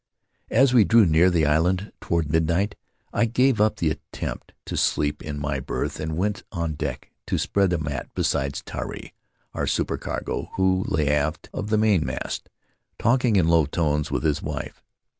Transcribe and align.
As 0.49 0.73
we 0.73 0.83
drew 0.83 1.05
near 1.05 1.29
the 1.29 1.45
land, 1.45 1.91
toward 2.01 2.31
midnight, 2.31 2.73
I 3.13 3.25
gave 3.25 3.61
up 3.61 3.75
the 3.75 3.91
attempt 3.91 4.51
to 4.65 4.75
sleep 4.75 5.21
in 5.21 5.37
my 5.39 5.59
berth 5.59 5.99
and 5.99 6.17
went 6.17 6.41
on 6.51 6.73
deck 6.73 7.11
to 7.27 7.37
spread 7.37 7.71
a 7.71 7.77
mat 7.77 8.11
beside 8.15 8.55
Tari, 8.65 9.13
our 9.53 9.67
supercargo, 9.67 10.49
who 10.55 10.85
lay 10.87 11.07
aft 11.07 11.51
of 11.53 11.69
the 11.69 11.77
mainmast, 11.77 12.49
talking 12.97 13.35
in 13.35 13.47
low 13.47 13.67
tones 13.67 14.09
with 14.09 14.23
his 14.23 14.41
wife. 14.41 14.83